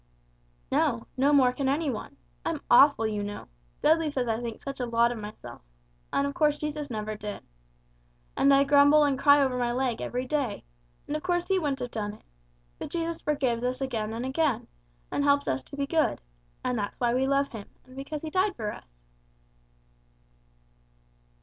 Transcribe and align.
"No, 0.71 1.05
nor 1.15 1.31
more 1.31 1.53
can 1.53 1.69
any 1.69 1.91
one. 1.91 2.17
I'm 2.43 2.61
awful, 2.71 3.05
you 3.05 3.21
know! 3.21 3.47
Dudley 3.83 4.09
says 4.09 4.27
I 4.27 4.41
think 4.41 4.59
such 4.59 4.79
a 4.79 4.87
lot 4.87 5.11
of 5.11 5.19
myself. 5.19 5.61
And 6.11 6.25
of 6.25 6.33
course 6.33 6.57
Jesus 6.57 6.89
never 6.89 7.13
did. 7.13 7.43
And 8.35 8.51
I 8.51 8.63
grumble 8.63 9.03
and 9.03 9.19
cry 9.19 9.39
over 9.43 9.59
my 9.59 9.71
leg 9.71 10.01
every 10.01 10.25
day, 10.25 10.63
and 11.05 11.15
of 11.15 11.21
course 11.21 11.47
He 11.49 11.59
wouldn't 11.59 11.81
have 11.81 11.91
done 11.91 12.13
it. 12.15 12.23
But 12.79 12.89
Jesus 12.89 13.21
forgives 13.21 13.61
us 13.61 13.79
again 13.79 14.11
and 14.11 14.25
again, 14.25 14.65
and 15.11 15.23
helps 15.23 15.47
us 15.47 15.61
to 15.65 15.77
be 15.77 15.85
good, 15.85 16.19
and 16.63 16.79
that's 16.79 16.99
why 16.99 17.13
we 17.13 17.27
love 17.27 17.49
Him, 17.49 17.69
and 17.85 17.95
because 17.95 18.23
He 18.23 18.31
died 18.31 18.55
for 18.55 18.71
us." 18.73 19.03